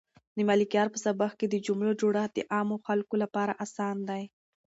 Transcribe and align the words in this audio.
د 0.37 0.39
ملکیار 0.49 0.87
په 0.93 0.99
سبک 1.05 1.31
کې 1.39 1.47
د 1.49 1.55
جملو 1.65 1.91
جوړښت 2.01 2.31
د 2.35 2.39
عامو 2.53 2.75
خلکو 2.87 3.15
لپاره 3.23 3.57
اسان 3.63 3.95
دی. 4.09 4.23